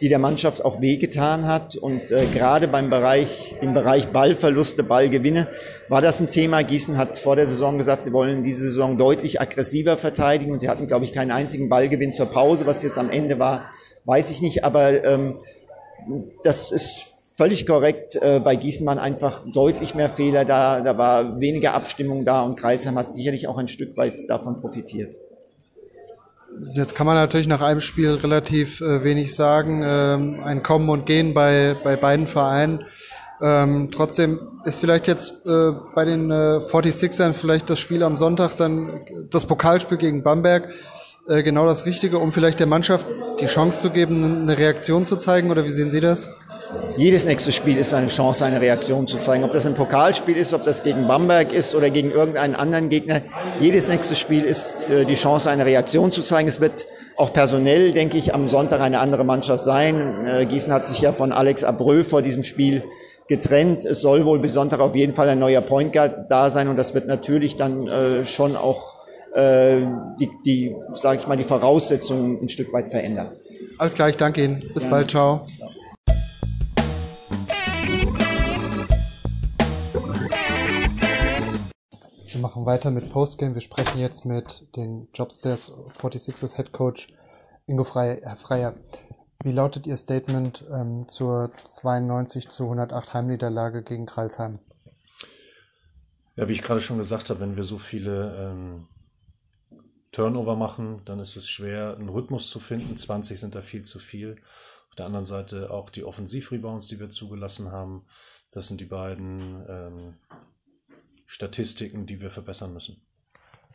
die 0.00 0.08
der 0.08 0.18
Mannschaft 0.18 0.64
auch 0.64 0.80
wehgetan 0.80 1.46
hat. 1.46 1.76
Und 1.76 2.12
äh, 2.12 2.26
gerade 2.26 2.68
beim 2.68 2.90
Bereich, 2.90 3.54
im 3.60 3.74
Bereich 3.74 4.08
Ballverluste, 4.08 4.82
Ballgewinne 4.82 5.48
war 5.88 6.00
das 6.00 6.20
ein 6.20 6.30
Thema. 6.30 6.62
Gießen 6.62 6.96
hat 6.96 7.18
vor 7.18 7.36
der 7.36 7.46
Saison 7.46 7.78
gesagt, 7.78 8.02
sie 8.02 8.12
wollen 8.12 8.42
diese 8.42 8.64
Saison 8.64 8.98
deutlich 8.98 9.40
aggressiver 9.40 9.96
verteidigen. 9.96 10.52
Und 10.52 10.60
sie 10.60 10.68
hatten, 10.68 10.86
glaube 10.86 11.04
ich, 11.04 11.12
keinen 11.12 11.30
einzigen 11.30 11.68
Ballgewinn 11.68 12.12
zur 12.12 12.26
Pause. 12.26 12.66
Was 12.66 12.82
jetzt 12.82 12.98
am 12.98 13.10
Ende 13.10 13.38
war, 13.38 13.70
weiß 14.04 14.30
ich 14.30 14.42
nicht. 14.42 14.64
Aber 14.64 15.04
ähm, 15.04 15.36
das 16.42 16.72
ist 16.72 17.06
völlig 17.36 17.66
korrekt. 17.66 18.16
Äh, 18.16 18.40
bei 18.40 18.56
Gießen 18.56 18.86
waren 18.86 18.98
einfach 18.98 19.44
deutlich 19.52 19.94
mehr 19.94 20.08
Fehler 20.08 20.44
da. 20.44 20.80
Da 20.80 20.98
war 20.98 21.40
weniger 21.40 21.74
Abstimmung 21.74 22.24
da. 22.24 22.42
Und 22.42 22.56
Kreilsheim 22.58 22.96
hat 22.96 23.10
sicherlich 23.10 23.46
auch 23.48 23.58
ein 23.58 23.68
Stück 23.68 23.96
weit 23.96 24.28
davon 24.28 24.60
profitiert. 24.60 25.16
Jetzt 26.72 26.94
kann 26.94 27.06
man 27.06 27.16
natürlich 27.16 27.46
nach 27.46 27.60
einem 27.60 27.80
Spiel 27.80 28.14
relativ 28.14 28.80
äh, 28.80 29.04
wenig 29.04 29.34
sagen. 29.34 29.82
Ähm, 29.84 30.40
ein 30.44 30.62
Kommen 30.62 30.88
und 30.88 31.06
Gehen 31.06 31.34
bei, 31.34 31.76
bei 31.82 31.96
beiden 31.96 32.26
Vereinen. 32.26 32.84
Ähm, 33.42 33.90
trotzdem 33.92 34.40
ist 34.64 34.80
vielleicht 34.80 35.08
jetzt 35.08 35.46
äh, 35.46 35.72
bei 35.94 36.04
den 36.04 36.30
äh, 36.30 36.58
46ern 36.58 37.34
vielleicht 37.34 37.68
das 37.68 37.78
Spiel 37.78 38.02
am 38.02 38.16
Sonntag 38.16 38.56
dann 38.56 39.00
das 39.30 39.44
Pokalspiel 39.44 39.98
gegen 39.98 40.22
Bamberg 40.22 40.68
äh, 41.28 41.42
genau 41.42 41.66
das 41.66 41.84
Richtige, 41.84 42.18
um 42.18 42.32
vielleicht 42.32 42.60
der 42.60 42.66
Mannschaft 42.66 43.06
die 43.40 43.46
Chance 43.46 43.80
zu 43.80 43.90
geben, 43.90 44.24
eine 44.24 44.56
Reaktion 44.56 45.04
zu 45.04 45.16
zeigen? 45.16 45.50
Oder 45.50 45.64
wie 45.64 45.70
sehen 45.70 45.90
Sie 45.90 46.00
das? 46.00 46.28
Jedes 46.96 47.24
nächste 47.24 47.52
Spiel 47.52 47.76
ist 47.76 47.92
eine 47.94 48.08
Chance, 48.08 48.44
eine 48.44 48.60
Reaktion 48.60 49.06
zu 49.06 49.18
zeigen. 49.18 49.44
Ob 49.44 49.52
das 49.52 49.66
ein 49.66 49.74
Pokalspiel 49.74 50.36
ist, 50.36 50.54
ob 50.54 50.64
das 50.64 50.82
gegen 50.82 51.06
Bamberg 51.06 51.52
ist 51.52 51.74
oder 51.74 51.90
gegen 51.90 52.10
irgendeinen 52.10 52.54
anderen 52.54 52.88
Gegner. 52.88 53.20
Jedes 53.60 53.88
nächste 53.88 54.14
Spiel 54.14 54.44
ist 54.44 54.90
äh, 54.90 55.04
die 55.04 55.14
Chance, 55.14 55.50
eine 55.50 55.66
Reaktion 55.66 56.12
zu 56.12 56.22
zeigen. 56.22 56.48
Es 56.48 56.60
wird 56.60 56.86
auch 57.16 57.32
personell, 57.32 57.92
denke 57.92 58.18
ich, 58.18 58.34
am 58.34 58.48
Sonntag 58.48 58.80
eine 58.80 59.00
andere 59.00 59.24
Mannschaft 59.24 59.64
sein. 59.64 60.26
Äh, 60.26 60.46
Gießen 60.46 60.72
hat 60.72 60.86
sich 60.86 61.00
ja 61.00 61.12
von 61.12 61.32
Alex 61.32 61.64
Abreu 61.64 62.02
vor 62.02 62.22
diesem 62.22 62.42
Spiel 62.42 62.84
getrennt. 63.28 63.84
Es 63.84 64.00
soll 64.00 64.24
wohl 64.24 64.38
bis 64.38 64.54
Sonntag 64.54 64.80
auf 64.80 64.94
jeden 64.94 65.14
Fall 65.14 65.28
ein 65.28 65.38
neuer 65.38 65.60
Point 65.60 65.92
Guard 65.92 66.30
da 66.30 66.48
sein 66.50 66.68
und 66.68 66.76
das 66.76 66.94
wird 66.94 67.06
natürlich 67.08 67.56
dann 67.56 67.86
äh, 67.88 68.24
schon 68.24 68.56
auch 68.56 68.96
die, 69.38 70.30
die 70.46 70.74
sage 70.94 71.18
ich 71.20 71.26
mal, 71.26 71.36
die 71.36 71.44
Voraussetzungen 71.44 72.38
ein 72.40 72.48
Stück 72.48 72.72
weit 72.72 72.88
verändern. 72.88 73.32
Alles 73.76 73.92
klar, 73.92 74.08
ich 74.08 74.16
danke 74.16 74.42
Ihnen. 74.42 74.64
Bis 74.72 74.84
ja. 74.84 74.88
bald, 74.88 75.10
ciao. 75.10 75.46
Machen 82.46 82.64
weiter 82.64 82.92
mit 82.92 83.10
Postgame. 83.10 83.54
Wir 83.54 83.60
sprechen 83.60 83.98
jetzt 83.98 84.24
mit 84.24 84.68
den 84.76 85.08
Jobstairs 85.12 85.72
46ers 85.72 86.54
Head 86.54 86.70
Coach 86.70 87.08
Ingo 87.66 87.82
Freier. 87.82 88.36
Freier, 88.36 88.76
wie 89.42 89.50
lautet 89.50 89.84
Ihr 89.88 89.96
Statement 89.96 90.64
ähm, 90.72 91.08
zur 91.08 91.50
92 91.50 92.48
zu 92.48 92.62
108 92.62 93.14
Heimniederlage 93.14 93.82
gegen 93.82 94.06
Kralsheim? 94.06 94.60
Ja, 96.36 96.46
wie 96.46 96.52
ich 96.52 96.62
gerade 96.62 96.80
schon 96.80 96.98
gesagt 96.98 97.30
habe, 97.30 97.40
wenn 97.40 97.56
wir 97.56 97.64
so 97.64 97.78
viele 97.78 98.36
ähm, 98.38 98.86
Turnover 100.12 100.54
machen, 100.54 101.02
dann 101.04 101.18
ist 101.18 101.34
es 101.34 101.48
schwer, 101.48 101.96
einen 101.96 102.10
Rhythmus 102.10 102.48
zu 102.48 102.60
finden. 102.60 102.96
20 102.96 103.40
sind 103.40 103.56
da 103.56 103.60
viel 103.60 103.82
zu 103.82 103.98
viel. 103.98 104.36
Auf 104.88 104.94
der 104.94 105.06
anderen 105.06 105.24
Seite 105.24 105.72
auch 105.72 105.90
die 105.90 106.04
Offensivrebounds, 106.04 106.86
die 106.86 107.00
wir 107.00 107.10
zugelassen 107.10 107.72
haben. 107.72 108.06
Das 108.52 108.68
sind 108.68 108.80
die 108.80 108.84
beiden 108.84 109.66
ähm, 109.68 110.14
Statistiken, 111.26 112.06
die 112.06 112.20
wir 112.20 112.30
verbessern 112.30 112.72
müssen. 112.72 113.02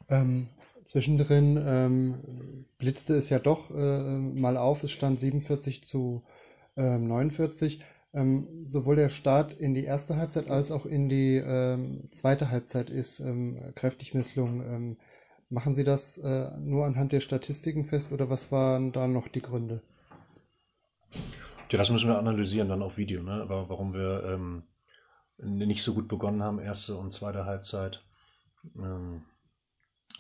Ähm, 0.10 0.48
zwischendrin 0.86 1.62
ähm, 1.64 2.66
blitzte 2.78 3.16
es 3.16 3.30
ja 3.30 3.40
doch 3.40 3.70
äh, 3.72 4.18
mal 4.18 4.58
auf. 4.58 4.84
Es 4.84 4.92
stand 4.92 5.20
47 5.20 5.84
zu 5.84 6.24
äh, 6.76 6.98
49. 6.98 7.82
Ähm, 8.14 8.66
sowohl 8.66 8.98
der 8.98 9.10
Start 9.10 9.54
in 9.54 9.74
die 9.74 9.86
erste 9.86 10.18
Halbzeit 10.18 10.50
als 10.50 10.72
auch 10.72 10.86
in 10.86 11.08
die 11.08 11.38
ähm, 11.38 12.10
zweite 12.12 12.52
Halbzeit 12.52 12.90
ist 12.90 13.22
ähm, 13.22 13.58
kräftig 13.76 14.14
misslungen. 14.14 14.62
Ähm, 14.62 14.98
machen 15.50 15.76
Sie 15.76 15.86
das 15.86 16.18
äh, 16.18 16.52
nur 16.60 16.86
anhand 16.86 17.14
der 17.14 17.22
Statistiken 17.22 17.86
fest 17.86 18.12
oder 18.12 18.30
was 18.30 18.52
waren 18.52 18.92
da 18.92 19.08
noch 19.08 19.30
die 19.30 19.42
Gründe? 19.42 19.82
Ja, 21.72 21.78
das 21.78 21.90
müssen 21.90 22.10
wir 22.10 22.18
analysieren, 22.18 22.68
dann 22.68 22.82
auf 22.82 22.98
Video, 22.98 23.24
ne? 23.24 23.46
warum 23.48 23.94
wir 23.94 24.24
ähm, 24.34 24.64
nicht 25.44 25.84
so 25.84 25.94
gut 25.94 26.08
begonnen 26.08 26.44
haben, 26.44 26.60
erste 26.60 26.96
und 26.96 27.12
zweite 27.12 27.46
Halbzeit. 27.46 28.04
Ähm, 28.76 29.24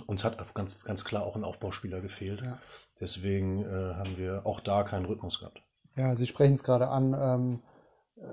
uns 0.07 0.23
hat 0.23 0.53
ganz, 0.53 0.83
ganz 0.83 1.03
klar 1.03 1.23
auch 1.23 1.35
ein 1.35 1.43
Aufbauspieler 1.43 2.01
gefehlt. 2.01 2.41
Ja. 2.41 2.57
Deswegen 2.99 3.63
äh, 3.63 3.95
haben 3.95 4.17
wir 4.17 4.45
auch 4.45 4.59
da 4.59 4.83
keinen 4.83 5.05
Rhythmus 5.05 5.39
gehabt. 5.39 5.61
Ja, 5.95 6.15
Sie 6.15 6.27
sprechen 6.27 6.53
es 6.53 6.63
gerade 6.63 6.87
an. 6.87 7.13
Ähm, 7.13 7.59
äh, 8.17 8.23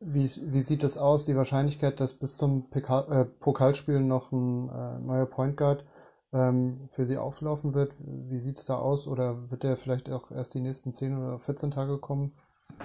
wie, 0.00 0.24
wie 0.24 0.60
sieht 0.60 0.84
es 0.84 0.98
aus, 0.98 1.24
die 1.24 1.36
Wahrscheinlichkeit, 1.36 2.00
dass 2.00 2.12
bis 2.12 2.36
zum 2.36 2.68
PK, 2.70 3.22
äh, 3.22 3.24
Pokalspiel 3.24 4.00
noch 4.00 4.32
ein 4.32 4.68
äh, 4.68 4.98
neuer 5.00 5.26
Point 5.26 5.56
Guard 5.56 5.84
ähm, 6.32 6.88
für 6.90 7.06
Sie 7.06 7.16
auflaufen 7.16 7.74
wird? 7.74 7.94
Wie 7.98 8.38
sieht 8.38 8.58
es 8.58 8.64
da 8.66 8.76
aus? 8.76 9.06
Oder 9.06 9.50
wird 9.50 9.62
der 9.62 9.76
vielleicht 9.76 10.10
auch 10.10 10.30
erst 10.30 10.54
die 10.54 10.60
nächsten 10.60 10.92
10 10.92 11.16
oder 11.16 11.38
14 11.38 11.70
Tage 11.70 11.98
kommen? 11.98 12.32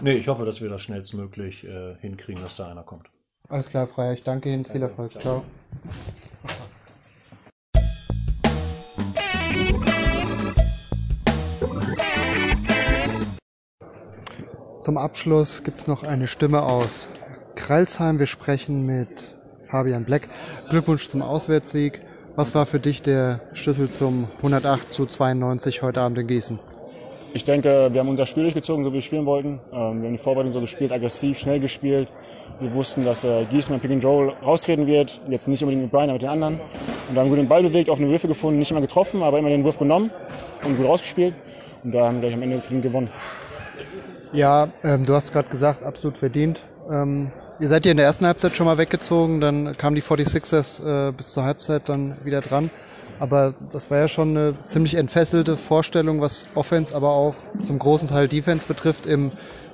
Nee, 0.01 0.13
ich 0.13 0.27
hoffe, 0.27 0.45
dass 0.45 0.61
wir 0.61 0.69
das 0.69 0.81
schnellstmöglich 0.81 1.65
äh, 1.65 1.95
hinkriegen, 1.95 2.41
dass 2.41 2.55
da 2.55 2.69
einer 2.69 2.83
kommt. 2.83 3.09
Alles 3.49 3.69
klar, 3.69 3.85
Freier. 3.87 4.13
Ich 4.13 4.23
danke 4.23 4.51
Ihnen. 4.51 4.65
Viel 4.65 4.81
Erfolg. 4.81 5.19
Ciao. 5.19 5.43
Zum 14.79 14.97
Abschluss 14.97 15.63
gibt 15.63 15.77
es 15.77 15.87
noch 15.87 16.03
eine 16.03 16.27
Stimme 16.27 16.63
aus 16.63 17.07
Kralsheim. 17.55 18.19
Wir 18.19 18.25
sprechen 18.25 18.85
mit 18.85 19.37
Fabian 19.61 20.03
Black. 20.03 20.27
Glückwunsch 20.69 21.07
zum 21.09 21.21
Auswärtssieg. 21.21 22.01
Was 22.35 22.55
war 22.55 22.65
für 22.65 22.79
dich 22.79 23.01
der 23.01 23.41
Schlüssel 23.53 23.89
zum 23.89 24.27
108 24.37 24.91
zu 24.91 25.05
92 25.05 25.83
heute 25.83 26.01
Abend 26.01 26.17
in 26.17 26.27
Gießen? 26.27 26.59
Ich 27.33 27.43
denke, 27.43 27.89
wir 27.91 27.99
haben 27.99 28.09
unser 28.09 28.25
Spiel 28.25 28.43
durchgezogen, 28.43 28.83
so 28.83 28.91
wie 28.91 28.95
wir 28.95 29.01
spielen 29.01 29.25
wollten. 29.25 29.59
Ähm, 29.71 30.01
wir 30.01 30.07
haben 30.07 30.11
die 30.11 30.17
Vorbereitung 30.17 30.51
so 30.51 30.61
gespielt, 30.61 30.91
aggressiv, 30.91 31.39
schnell 31.39 31.59
gespielt. 31.59 32.09
Wir 32.59 32.73
wussten, 32.73 33.03
dass 33.03 33.23
äh, 33.23 33.45
beim 33.69 33.79
Pick 33.79 33.91
and 33.91 34.05
Roll 34.05 34.33
raustreten 34.43 34.87
wird. 34.87 35.19
Jetzt 35.27 35.47
nicht 35.47 35.61
unbedingt 35.63 35.83
mit 35.83 35.91
Brian, 35.91 36.05
aber 36.05 36.13
mit 36.13 36.21
den 36.21 36.29
anderen. 36.29 36.59
Und 37.09 37.15
da 37.15 37.21
haben 37.21 37.29
wir 37.29 37.37
den 37.37 37.47
Ball 37.47 37.63
bewegt, 37.63 37.89
offene 37.89 38.09
Würfe 38.09 38.27
gefunden, 38.27 38.59
nicht 38.59 38.71
immer 38.71 38.81
getroffen, 38.81 39.21
aber 39.23 39.39
immer 39.39 39.49
den 39.49 39.63
Wurf 39.63 39.77
genommen 39.77 40.11
und 40.63 40.77
gut 40.77 40.85
rausgespielt. 40.85 41.33
Und 41.83 41.91
da 41.93 42.07
haben 42.07 42.21
wir 42.21 42.29
gleich 42.29 42.33
am 42.33 42.41
Ende 42.41 42.61
gewonnen. 42.81 43.09
Ja, 44.31 44.69
ähm, 44.83 45.05
du 45.05 45.13
hast 45.13 45.31
gerade 45.31 45.49
gesagt, 45.49 45.83
absolut 45.83 46.17
verdient. 46.17 46.61
Ähm, 46.89 47.31
ihr 47.59 47.67
seid 47.67 47.85
ja 47.85 47.91
in 47.91 47.97
der 47.97 48.05
ersten 48.05 48.25
Halbzeit 48.25 48.55
schon 48.55 48.65
mal 48.65 48.77
weggezogen, 48.77 49.41
dann 49.41 49.77
kamen 49.77 49.95
die 49.95 50.01
46ers 50.01 51.09
äh, 51.09 51.11
bis 51.11 51.33
zur 51.33 51.43
Halbzeit 51.43 51.89
dann 51.89 52.15
wieder 52.23 52.41
dran. 52.41 52.71
Aber 53.19 53.53
das 53.71 53.91
war 53.91 53.99
ja 53.99 54.07
schon 54.07 54.29
eine 54.29 54.55
ziemlich 54.65 54.95
entfesselte 54.95 55.55
Vorstellung, 55.55 56.19
was 56.19 56.47
Offense, 56.55 56.95
aber 56.95 57.11
auch 57.11 57.35
zum 57.63 57.77
großen 57.77 58.09
Teil 58.09 58.27
Defense 58.27 58.65
betrifft 58.65 59.05
im 59.05 59.31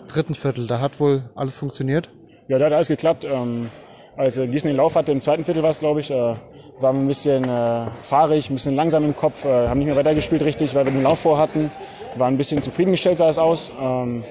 dritten 0.07 0.35
Viertel. 0.35 0.67
Da 0.67 0.81
hat 0.81 0.99
wohl 0.99 1.23
alles 1.35 1.57
funktioniert. 1.57 2.09
Ja, 2.49 2.57
da 2.57 2.65
hat 2.65 2.73
alles 2.73 2.87
geklappt. 2.87 3.25
Ähm, 3.31 3.69
als 4.17 4.35
Gießen 4.35 4.69
den 4.69 4.75
Lauf 4.75 4.95
hatte, 4.95 5.11
im 5.11 5.21
zweiten 5.21 5.45
Viertel 5.45 5.61
war 5.61 5.69
es, 5.69 5.79
glaube 5.79 6.01
ich, 6.01 6.09
äh, 6.09 6.33
waren 6.79 7.03
ein 7.03 7.07
bisschen 7.07 7.43
äh, 7.43 7.85
fahrig, 8.01 8.49
ein 8.49 8.55
bisschen 8.55 8.75
langsam 8.75 9.05
im 9.05 9.15
Kopf, 9.15 9.45
äh, 9.45 9.67
haben 9.67 9.77
nicht 9.77 9.87
mehr 9.87 9.95
weitergespielt 9.95 10.43
richtig, 10.43 10.73
weil 10.73 10.83
wir 10.83 10.91
den 10.91 11.03
Lauf 11.03 11.19
vorhatten. 11.19 11.71
Waren 12.17 12.33
ein 12.33 12.37
bisschen 12.37 12.59
zufriedengestellt 12.61 13.19
sah 13.19 13.29
es 13.29 13.37
aus. 13.37 13.69
Ähm, 13.79 14.23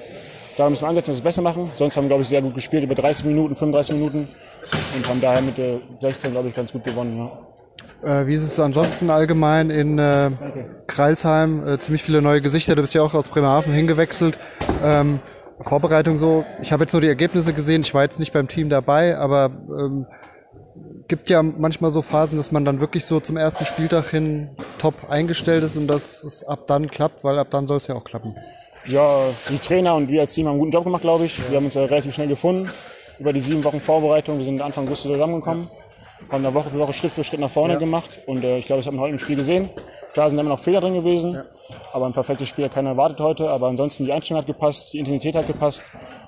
da 0.57 0.69
müssen 0.69 0.83
wir 0.83 0.89
ansetzen, 0.89 1.11
dass 1.11 1.15
wir 1.15 1.19
es 1.19 1.23
besser 1.23 1.41
machen. 1.41 1.71
Sonst 1.73 1.95
haben 1.95 2.03
wir, 2.03 2.09
glaube 2.09 2.23
ich, 2.23 2.29
sehr 2.29 2.41
gut 2.41 2.55
gespielt, 2.55 2.83
über 2.83 2.93
30 2.93 3.23
Minuten, 3.23 3.55
35 3.55 3.95
Minuten. 3.95 4.27
Und 4.97 5.07
haben 5.07 5.21
daher 5.21 5.41
mit 5.41 5.57
der 5.57 5.77
16, 6.01 6.31
glaube 6.31 6.49
ich, 6.49 6.55
ganz 6.55 6.73
gut 6.73 6.83
gewonnen. 6.83 7.29
Ja. 8.03 8.21
Äh, 8.21 8.27
wie 8.27 8.33
ist 8.33 8.43
es 8.43 8.59
ansonsten 8.59 9.09
allgemein 9.09 9.69
in 9.69 9.97
äh, 9.97 10.29
Kreilsheim? 10.87 11.65
Äh, 11.65 11.79
ziemlich 11.79 12.03
viele 12.03 12.21
neue 12.21 12.41
Gesichter. 12.41 12.75
Du 12.75 12.81
bist 12.81 12.93
ja 12.93 13.01
auch 13.01 13.13
aus 13.13 13.29
Bremerhaven 13.29 13.71
hingewechselt. 13.71 14.37
Ähm, 14.83 15.19
Vorbereitung 15.61 16.17
so. 16.17 16.45
Ich 16.61 16.71
habe 16.71 16.83
jetzt 16.83 16.93
nur 16.93 17.01
die 17.01 17.07
Ergebnisse 17.07 17.53
gesehen. 17.53 17.81
Ich 17.81 17.93
war 17.93 18.03
jetzt 18.03 18.19
nicht 18.19 18.33
beim 18.33 18.47
Team 18.47 18.69
dabei, 18.69 19.17
aber 19.17 19.51
ähm, 19.77 20.05
gibt 21.07 21.29
ja 21.29 21.43
manchmal 21.43 21.91
so 21.91 22.01
Phasen, 22.01 22.37
dass 22.37 22.51
man 22.51 22.63
dann 22.65 22.79
wirklich 22.79 23.05
so 23.05 23.19
zum 23.19 23.35
ersten 23.35 23.65
Spieltag 23.65 24.11
hin 24.11 24.49
top 24.77 25.09
eingestellt 25.09 25.63
ist 25.63 25.75
und 25.75 25.87
dass 25.87 26.23
es 26.23 26.43
ab 26.43 26.65
dann 26.67 26.89
klappt, 26.89 27.23
weil 27.23 27.37
ab 27.39 27.49
dann 27.49 27.67
soll 27.67 27.77
es 27.77 27.87
ja 27.87 27.95
auch 27.95 28.03
klappen. 28.03 28.35
Ja, 28.85 29.23
die 29.49 29.57
Trainer 29.57 29.95
und 29.95 30.09
wir 30.09 30.21
als 30.21 30.33
Team 30.33 30.45
haben 30.45 30.53
einen 30.53 30.59
guten 30.59 30.71
Job 30.71 30.85
gemacht, 30.85 31.01
glaube 31.01 31.25
ich. 31.25 31.37
Wir 31.49 31.57
haben 31.57 31.65
uns 31.65 31.73
ja 31.73 31.83
relativ 31.83 32.13
schnell 32.13 32.27
gefunden 32.27 32.69
über 33.19 33.33
die 33.33 33.41
sieben 33.41 33.63
Wochen 33.63 33.81
Vorbereitung. 33.81 34.37
Wir 34.37 34.45
sind 34.45 34.61
Anfang 34.61 34.85
August 34.85 35.01
zusammengekommen, 35.01 35.69
haben 36.29 36.43
da 36.43 36.53
Woche 36.53 36.69
für 36.69 36.79
Woche 36.79 36.93
Schritt 36.93 37.11
für 37.11 37.23
Schritt 37.23 37.41
nach 37.41 37.51
vorne 37.51 37.73
ja. 37.73 37.79
gemacht 37.79 38.09
und 38.25 38.43
äh, 38.43 38.59
ich 38.59 38.65
glaube, 38.65 38.79
das 38.79 38.87
haben 38.87 38.95
wir 38.95 39.01
heute 39.01 39.13
im 39.13 39.19
Spiel 39.19 39.35
gesehen. 39.35 39.69
Klar 40.13 40.29
sind 40.29 40.39
immer 40.39 40.49
noch 40.49 40.59
Fehler 40.59 40.81
drin 40.81 40.95
gewesen, 40.95 41.33
ja. 41.33 41.45
aber 41.93 42.07
ein 42.07 42.13
perfektes 42.13 42.49
Spiel 42.49 42.65
hat 42.65 42.73
keiner 42.73 42.91
erwartet 42.91 43.19
heute. 43.19 43.49
Aber 43.49 43.67
ansonsten 43.67 44.05
die 44.05 44.11
Einstellung 44.11 44.41
hat 44.41 44.47
gepasst, 44.47 44.93
die 44.93 44.99
Intensität 44.99 45.35
hat 45.35 45.45
gepasst 45.45 45.83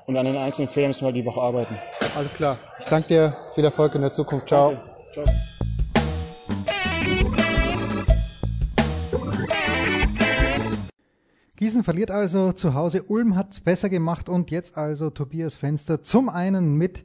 und 0.06 0.16
an 0.18 0.26
den 0.26 0.38
einzelnen 0.38 0.68
Fehlern 0.68 0.90
müssen 0.90 1.06
wir 1.06 1.12
die 1.12 1.26
Woche 1.26 1.42
arbeiten. 1.42 1.76
Alles 2.16 2.34
klar. 2.36 2.58
Ich 2.80 2.86
danke 2.86 3.08
dir. 3.08 3.38
Viel 3.56 3.66
Erfolg 3.66 3.96
in 3.96 4.02
der 4.02 4.12
Zukunft. 4.12 4.48
Ciao. 4.48 4.74
Danke. 4.74 4.84
Ciao. 5.14 5.26
Gießen 11.56 11.84
verliert 11.84 12.10
also 12.10 12.54
zu 12.54 12.74
Hause. 12.74 13.04
Ulm 13.04 13.36
hat 13.36 13.54
es 13.54 13.60
besser 13.60 13.90
gemacht 13.90 14.30
und 14.30 14.50
jetzt 14.50 14.78
also 14.78 15.10
Tobias 15.12 15.56
Fenster 15.56 16.02
zum 16.02 16.30
einen 16.30 16.76
mit 16.76 17.04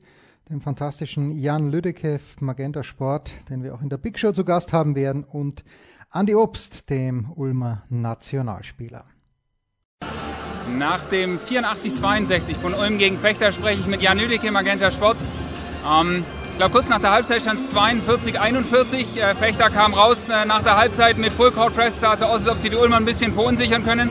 dem 0.48 0.60
fantastischen 0.60 1.30
Jan 1.30 1.70
Lüdekew, 1.70 2.20
Magenta 2.40 2.82
Sport, 2.82 3.32
den 3.50 3.62
wir 3.62 3.74
auch 3.74 3.82
in 3.82 3.88
der 3.88 3.98
Big 3.98 4.18
Show 4.18 4.32
zu 4.32 4.44
Gast 4.44 4.72
haben 4.72 4.94
werden 4.94 5.24
und 5.24 5.64
Andi 6.10 6.34
Obst, 6.34 6.88
dem 6.88 7.32
Ulmer 7.34 7.82
Nationalspieler. 7.88 9.04
Nach 10.78 11.04
dem 11.04 11.38
84-62 11.38 12.56
von 12.56 12.74
Ulm 12.74 12.98
gegen 12.98 13.18
Fechter 13.18 13.52
spreche 13.52 13.80
ich 13.80 13.86
mit 13.86 14.02
Jan 14.02 14.18
Lüdecke, 14.18 14.50
Magenta 14.50 14.90
Sport. 14.90 15.16
Ähm, 15.84 16.24
ich 16.52 16.56
glaube, 16.58 16.72
kurz 16.72 16.88
nach 16.88 17.00
der 17.00 17.10
Halbzeit 17.10 17.42
stand 17.42 17.60
es 17.60 17.70
42, 17.70 18.40
41. 18.40 19.20
Äh, 19.20 19.34
Fechter 19.34 19.68
kam 19.68 19.94
raus 19.94 20.28
äh, 20.28 20.44
nach 20.46 20.62
der 20.62 20.76
Halbzeit 20.76 21.18
mit 21.18 21.32
Full 21.32 21.50
Court 21.50 21.74
Press, 21.74 22.00
sah 22.00 22.16
so 22.16 22.24
aus, 22.26 22.40
als 22.40 22.48
ob 22.48 22.58
sie 22.58 22.70
die 22.70 22.76
Ulmer 22.76 22.96
ein 22.96 23.04
bisschen 23.04 23.34
verunsichern 23.34 23.84
können. 23.84 24.08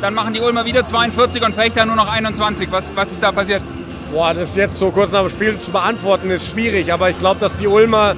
Dann 0.00 0.14
machen 0.14 0.34
die 0.34 0.40
Ulmer 0.40 0.64
wieder 0.64 0.84
42 0.84 1.42
und 1.42 1.54
Fechter 1.54 1.84
nur 1.86 1.96
noch 1.96 2.08
21. 2.08 2.70
Was, 2.70 2.94
was 2.94 3.10
ist 3.10 3.22
da 3.22 3.32
passiert? 3.32 3.62
Boah, 4.12 4.32
das 4.32 4.54
jetzt 4.54 4.78
so 4.78 4.90
kurz 4.90 5.10
nach 5.10 5.20
dem 5.22 5.28
Spiel 5.28 5.58
zu 5.58 5.72
beantworten, 5.72 6.30
ist 6.30 6.46
schwierig. 6.46 6.92
Aber 6.92 7.10
ich 7.10 7.18
glaube, 7.18 7.40
dass 7.40 7.56
die 7.56 7.66
Ulmer 7.66 8.14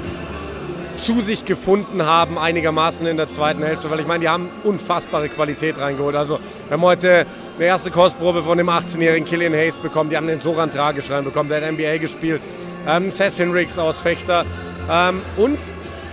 zu 1.00 1.20
sich 1.20 1.44
gefunden 1.44 2.05
haben, 2.05 2.38
einigermaßen 2.38 3.06
in 3.06 3.17
der 3.17 3.29
zweiten 3.29 3.62
Hälfte. 3.62 3.91
Weil 3.91 4.00
ich 4.00 4.06
meine, 4.06 4.20
die 4.20 4.29
haben 4.29 4.49
unfassbare 4.64 5.29
Qualität 5.29 5.79
reingeholt. 5.79 6.17
Also, 6.17 6.38
wir 6.69 6.76
haben 6.76 6.82
heute 6.82 7.26
eine 7.56 7.67
erste 7.67 7.91
Kostprobe 7.91 8.43
von 8.43 8.58
dem 8.58 8.69
18-jährigen 8.69 9.26
Killian 9.26 9.52
Hayes 9.52 9.76
bekommen. 9.76 10.11
Die 10.11 10.17
haben 10.17 10.26
den 10.26 10.41
Soran 10.41 10.70
Tragisch 10.70 11.11
reinbekommen. 11.11 11.49
Der 11.49 11.62
hat 11.62 11.73
NBA 11.73 11.99
gespielt. 11.99 12.43
Ähm, 12.87 13.11
Seth 13.11 13.35
Hinrichs 13.35 13.79
aus 13.79 14.00
Fechter. 14.00 14.44
Ähm, 14.91 15.23
und 15.37 15.58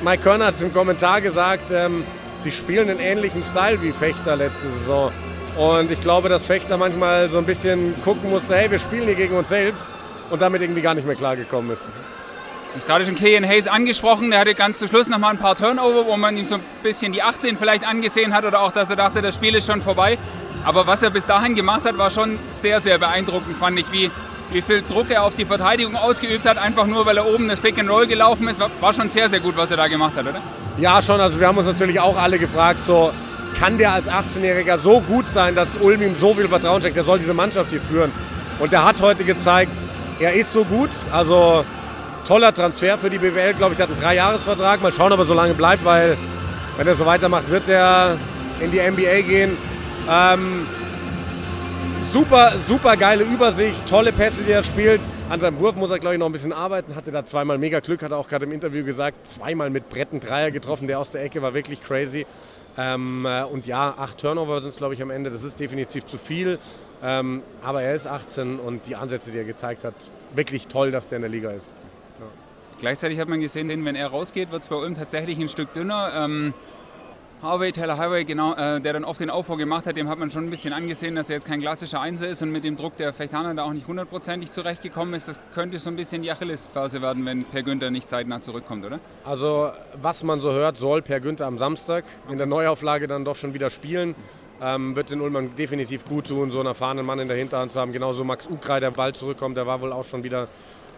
Mike 0.03 0.23
Körner 0.23 0.47
hat 0.47 0.55
es 0.55 0.61
im 0.61 0.73
Kommentar 0.73 1.21
gesagt, 1.21 1.71
ähm, 1.71 2.03
sie 2.37 2.51
spielen 2.51 2.89
einen 2.89 2.99
ähnlichen 2.99 3.41
Style 3.43 3.81
wie 3.81 3.91
Fechter 3.91 4.35
letzte 4.35 4.69
Saison. 4.69 5.11
Und 5.57 5.89
ich 5.89 6.01
glaube, 6.01 6.29
dass 6.29 6.45
Fechter 6.45 6.77
manchmal 6.77 7.29
so 7.29 7.39
ein 7.39 7.45
bisschen 7.45 7.95
gucken 8.03 8.29
musste, 8.29 8.55
hey, 8.55 8.69
wir 8.69 8.77
spielen 8.77 9.05
hier 9.05 9.15
gegen 9.15 9.35
uns 9.35 9.49
selbst 9.49 9.95
und 10.29 10.39
damit 10.41 10.61
irgendwie 10.61 10.81
gar 10.81 10.93
nicht 10.93 11.07
mehr 11.07 11.15
klargekommen 11.15 11.71
ist. 11.71 11.89
Du 12.77 12.81
hast 12.81 12.87
gerade 12.89 13.05
schon 13.05 13.15
Killian 13.15 13.43
Hayes 13.43 13.65
angesprochen, 13.65 14.29
der 14.29 14.39
hatte 14.39 14.53
ganz 14.53 14.77
zum 14.77 14.87
Schluss 14.87 15.07
noch 15.07 15.17
mal 15.17 15.31
ein 15.31 15.39
paar 15.39 15.55
Turnover, 15.55 16.05
wo 16.05 16.15
man 16.15 16.37
ihm 16.37 16.45
so 16.45 16.55
ein 16.55 16.61
bisschen 16.83 17.11
die 17.11 17.23
18 17.23 17.57
vielleicht 17.57 17.83
angesehen 17.83 18.35
hat 18.35 18.45
oder 18.45 18.61
auch, 18.61 18.71
dass 18.71 18.87
er 18.91 18.95
dachte, 18.95 19.23
das 19.23 19.33
Spiel 19.33 19.55
ist 19.55 19.65
schon 19.65 19.81
vorbei. 19.81 20.19
Aber 20.63 20.85
was 20.85 21.01
er 21.01 21.09
bis 21.09 21.25
dahin 21.25 21.55
gemacht 21.55 21.85
hat, 21.85 21.97
war 21.97 22.11
schon 22.11 22.37
sehr, 22.49 22.79
sehr 22.79 22.99
beeindruckend, 22.99 23.57
fand 23.57 23.79
ich, 23.79 23.91
wie, 23.91 24.11
wie 24.51 24.61
viel 24.61 24.83
Druck 24.87 25.09
er 25.09 25.23
auf 25.23 25.33
die 25.33 25.45
Verteidigung 25.45 25.95
ausgeübt 25.95 26.47
hat, 26.47 26.59
einfach 26.59 26.85
nur, 26.85 27.03
weil 27.07 27.17
er 27.17 27.25
oben 27.25 27.47
das 27.47 27.59
Pick 27.59 27.79
and 27.79 27.89
Roll 27.89 28.05
gelaufen 28.05 28.47
ist. 28.47 28.61
War 28.79 28.93
schon 28.93 29.09
sehr, 29.09 29.27
sehr 29.27 29.39
gut, 29.39 29.57
was 29.57 29.71
er 29.71 29.77
da 29.77 29.87
gemacht 29.87 30.13
hat, 30.15 30.27
oder? 30.27 30.39
Ja, 30.77 31.01
schon. 31.01 31.19
Also 31.19 31.39
wir 31.39 31.47
haben 31.47 31.57
uns 31.57 31.65
natürlich 31.65 31.99
auch 31.99 32.15
alle 32.15 32.37
gefragt, 32.37 32.83
so 32.85 33.11
kann 33.59 33.79
der 33.79 33.93
als 33.93 34.05
18-Jähriger 34.05 34.77
so 34.77 34.99
gut 34.99 35.25
sein, 35.25 35.55
dass 35.55 35.69
Ulm 35.81 36.03
ihm 36.03 36.15
so 36.15 36.35
viel 36.35 36.47
Vertrauen 36.47 36.79
schenkt. 36.83 36.95
Der 36.95 37.05
soll 37.05 37.17
diese 37.17 37.33
Mannschaft 37.33 37.71
hier 37.71 37.81
führen. 37.81 38.11
Und 38.59 38.71
der 38.71 38.85
hat 38.85 39.01
heute 39.01 39.23
gezeigt, 39.23 39.71
er 40.19 40.33
ist 40.33 40.53
so 40.53 40.63
gut. 40.63 40.91
Also 41.11 41.65
toller 42.27 42.53
Transfer 42.53 42.97
für 42.97 43.09
die 43.09 43.17
BWL, 43.17 43.53
glaube 43.53 43.73
ich. 43.73 43.77
Der 43.77 43.87
hat 43.87 43.93
einen 43.93 44.01
Dreijahresvertrag. 44.01 44.81
Mal 44.81 44.91
schauen, 44.91 45.13
ob 45.13 45.19
er 45.19 45.25
so 45.25 45.33
lange 45.33 45.53
bleibt, 45.53 45.85
weil 45.85 46.17
wenn 46.75 46.85
er 46.85 46.95
so 46.95 47.05
weitermacht, 47.05 47.49
wird 47.49 47.69
er 47.69 48.17
in 48.59 48.69
die 48.71 48.79
NBA 48.79 49.21
gehen. 49.21 49.57
Ähm, 50.09 50.67
super, 52.11 52.53
super 52.67 52.97
geile 52.97 53.23
Übersicht, 53.23 53.87
tolle 53.87 54.11
Pässe, 54.11 54.43
die 54.43 54.51
er 54.51 54.63
spielt. 54.63 54.99
An 55.29 55.39
seinem 55.39 55.59
Wurf 55.59 55.75
muss 55.75 55.89
er, 55.89 55.99
glaube 55.99 56.15
ich, 56.15 56.19
noch 56.19 56.25
ein 56.25 56.33
bisschen 56.33 56.53
arbeiten. 56.53 56.95
Hatte 56.95 57.11
da 57.11 57.23
zweimal 57.23 57.57
mega 57.57 57.79
Glück, 57.79 58.03
hat 58.03 58.11
er 58.11 58.17
auch 58.17 58.27
gerade 58.27 58.45
im 58.45 58.51
Interview 58.51 58.83
gesagt. 58.83 59.25
Zweimal 59.25 59.69
mit 59.69 59.87
Bretten 59.89 60.19
Dreier 60.19 60.51
getroffen, 60.51 60.87
der 60.87 60.99
aus 60.99 61.09
der 61.09 61.23
Ecke 61.23 61.41
war 61.41 61.53
wirklich 61.53 61.81
crazy. 61.81 62.25
Ähm, 62.77 63.25
äh, 63.25 63.43
und 63.43 63.67
ja, 63.67 63.95
acht 63.97 64.17
Turnover 64.17 64.59
sind 64.59 64.69
es, 64.69 64.77
glaube 64.77 64.93
ich, 64.93 65.01
am 65.01 65.11
Ende. 65.11 65.29
Das 65.29 65.43
ist 65.43 65.59
definitiv 65.61 66.05
zu 66.05 66.17
viel. 66.17 66.59
Ähm, 67.01 67.41
aber 67.63 67.83
er 67.83 67.95
ist 67.95 68.07
18 68.07 68.59
und 68.59 68.87
die 68.87 68.95
Ansätze, 68.95 69.31
die 69.31 69.37
er 69.37 69.43
gezeigt 69.43 69.83
hat, 69.83 69.93
wirklich 70.35 70.67
toll, 70.67 70.91
dass 70.91 71.07
der 71.07 71.17
in 71.17 71.21
der 71.21 71.31
Liga 71.31 71.51
ist. 71.51 71.73
Gleichzeitig 72.79 73.19
hat 73.19 73.27
man 73.27 73.39
gesehen, 73.39 73.69
wenn 73.85 73.95
er 73.95 74.07
rausgeht, 74.07 74.51
wird 74.51 74.63
es 74.63 74.67
bei 74.67 74.75
Ulm 74.75 74.95
tatsächlich 74.95 75.39
ein 75.39 75.49
Stück 75.49 75.73
dünner. 75.73 76.11
Ähm, 76.15 76.53
Harvey, 77.41 77.71
Taylor 77.71 77.99
Highway, 77.99 78.23
genau, 78.25 78.55
äh, 78.55 78.81
der 78.81 78.93
dann 78.93 79.03
oft 79.03 79.19
den 79.19 79.29
Aufbau 79.29 79.57
gemacht 79.57 79.85
hat, 79.85 79.95
dem 79.95 80.09
hat 80.09 80.17
man 80.17 80.31
schon 80.31 80.45
ein 80.45 80.49
bisschen 80.49 80.73
angesehen, 80.73 81.13
dass 81.13 81.29
er 81.29 81.35
jetzt 81.35 81.45
kein 81.45 81.61
klassischer 81.61 82.01
Einser 82.01 82.27
ist 82.27 82.41
und 82.41 82.51
mit 82.51 82.63
dem 82.63 82.77
Druck 82.77 82.97
der 82.97 83.13
Fechtaner 83.13 83.53
da 83.53 83.63
auch 83.63 83.73
nicht 83.73 83.87
hundertprozentig 83.87 84.49
zurechtgekommen 84.49 85.13
ist. 85.13 85.27
Das 85.27 85.39
könnte 85.53 85.77
so 85.77 85.91
ein 85.91 85.95
bisschen 85.95 86.23
die 86.23 86.31
Achillesferse 86.31 86.99
werden, 87.03 87.23
wenn 87.27 87.43
Per 87.43 87.61
Günther 87.61 87.91
nicht 87.91 88.09
zeitnah 88.09 88.41
zurückkommt, 88.41 88.85
oder? 88.85 88.99
Also, 89.23 89.69
was 90.01 90.23
man 90.23 90.39
so 90.39 90.51
hört, 90.51 90.77
soll 90.77 91.03
Per 91.03 91.19
Günther 91.19 91.45
am 91.45 91.59
Samstag 91.59 92.05
in 92.27 92.39
der 92.39 92.47
Neuauflage 92.47 93.05
dann 93.05 93.23
doch 93.23 93.35
schon 93.35 93.53
wieder 93.53 93.69
spielen. 93.69 94.15
Ähm, 94.59 94.95
wird 94.95 95.11
den 95.11 95.21
Ullmann 95.21 95.55
definitiv 95.55 96.05
gut 96.05 96.29
tun, 96.29 96.49
so 96.49 96.57
einen 96.57 96.69
erfahrenen 96.69 97.05
Mann 97.05 97.19
in 97.19 97.27
der 97.27 97.37
Hinterhand 97.37 97.71
zu 97.71 97.79
haben. 97.79 97.93
Genauso 97.93 98.23
Max 98.23 98.47
Ukrei, 98.47 98.79
der 98.79 98.89
bald 98.89 99.15
zurückkommt, 99.15 99.57
der 99.57 99.67
war 99.67 99.79
wohl 99.81 99.93
auch 99.93 100.05
schon 100.05 100.23
wieder 100.23 100.47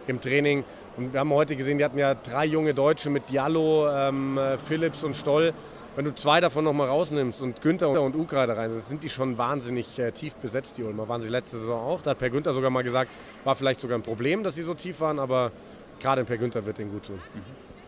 im 0.06 0.20
Training. 0.20 0.64
Und 0.96 1.12
wir 1.12 1.20
haben 1.20 1.32
heute 1.32 1.56
gesehen, 1.56 1.78
die 1.78 1.84
hatten 1.84 1.98
ja 1.98 2.14
drei 2.14 2.44
junge 2.44 2.74
Deutsche 2.74 3.10
mit 3.10 3.30
Diallo, 3.30 3.88
ähm, 3.88 4.38
Philips 4.66 5.04
und 5.04 5.14
Stoll 5.14 5.54
wenn 5.96 6.04
du 6.04 6.14
zwei 6.14 6.40
davon 6.40 6.64
nochmal 6.64 6.88
rausnimmst 6.88 7.42
und 7.42 7.60
Günther 7.62 7.90
und 7.90 8.14
Ukra 8.14 8.46
da 8.46 8.54
rein 8.54 8.72
sind, 8.72 8.84
sind 8.84 9.02
die 9.02 9.10
schon 9.10 9.38
wahnsinnig 9.38 9.98
äh, 9.98 10.12
tief 10.12 10.34
besetzt, 10.34 10.78
die 10.78 10.82
Ulmer. 10.82 11.08
Waren 11.08 11.22
sie 11.22 11.28
letzte 11.28 11.58
Saison 11.58 11.80
auch. 11.80 12.02
Da 12.02 12.12
hat 12.12 12.18
Per 12.18 12.30
Günther 12.30 12.52
sogar 12.52 12.70
mal 12.70 12.82
gesagt, 12.82 13.10
war 13.44 13.56
vielleicht 13.56 13.80
sogar 13.80 13.98
ein 13.98 14.02
Problem, 14.02 14.42
dass 14.42 14.54
sie 14.54 14.62
so 14.62 14.74
tief 14.74 15.00
waren, 15.00 15.18
aber 15.18 15.50
gerade 15.98 16.24
Per 16.24 16.38
Günther 16.38 16.64
wird 16.64 16.78
den 16.78 16.90
gut 16.90 17.06
tun. 17.06 17.20
Mhm. 17.34 17.79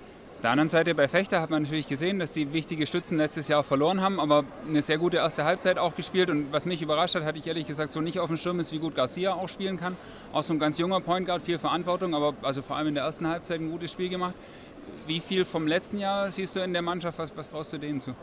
Der 0.43 0.51
anderen 0.51 0.69
Seite 0.69 0.95
bei 0.95 1.07
Fechter 1.07 1.41
hat 1.41 1.51
man 1.51 1.63
natürlich 1.63 1.87
gesehen, 1.87 2.19
dass 2.19 2.35
sie 2.35 2.53
wichtige 2.53 2.87
Stützen 2.87 3.17
letztes 3.17 3.47
Jahr 3.47 3.63
verloren 3.63 4.01
haben, 4.01 4.19
aber 4.19 4.45
eine 4.69 4.83
sehr 4.83 4.99
gute 4.99 5.19
erste 5.19 5.45
Halbzeit 5.45 5.79
auch 5.79 5.95
gespielt. 5.95 6.31
Und 6.31 6.53
was 6.53 6.67
mich 6.67 6.83
überrascht 6.83 7.15
hat, 7.15 7.25
hatte 7.25 7.39
ich 7.39 7.47
ehrlich 7.47 7.67
gesagt 7.67 7.93
so 7.93 8.01
nicht 8.01 8.19
auf 8.19 8.27
dem 8.27 8.37
Schirm, 8.37 8.59
ist, 8.59 8.73
wie 8.73 8.79
gut 8.79 8.97
Garcia 8.97 9.35
auch 9.35 9.49
spielen 9.49 9.79
kann. 9.79 9.97
Auch 10.33 10.43
so 10.43 10.53
ein 10.53 10.59
ganz 10.59 10.79
junger 10.79 11.01
Point 11.01 11.27
Guard, 11.27 11.43
viel 11.43 11.59
Verantwortung, 11.59 12.15
aber 12.15 12.35
also 12.43 12.61
vor 12.61 12.77
allem 12.77 12.89
in 12.89 12.95
der 12.95 13.05
ersten 13.05 13.29
Halbzeit 13.29 13.61
ein 13.61 13.71
gutes 13.71 13.93
Spiel 13.93 14.09
gemacht. 14.09 14.35
Wie 15.07 15.21
viel 15.21 15.45
vom 15.45 15.69
letzten 15.69 15.99
Jahr 15.99 16.31
siehst 16.31 16.57
du 16.57 16.61
in 16.61 16.73
der 16.73 16.83
Mannschaft? 16.83 17.19
Was, 17.19 17.37
was 17.37 17.49
traust 17.49 17.73
du 17.73 17.79
denen 17.79 18.01
zu? 18.01 18.17